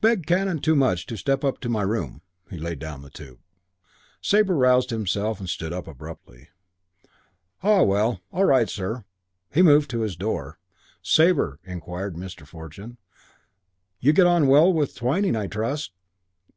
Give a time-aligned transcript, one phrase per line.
[0.00, 3.40] "Beg Canon Toomuch to step up to my room." He laid down the tube.
[4.20, 6.50] Sabre roused himself and stood up abruptly.
[7.64, 8.20] "Ah, well!
[8.30, 9.04] All right, sir."
[9.52, 10.60] He moved towards his door.
[11.02, 12.46] "Sabre," inquired Mr.
[12.46, 12.96] Fortune,
[13.98, 15.90] "you get on well with Twyning, I trust?"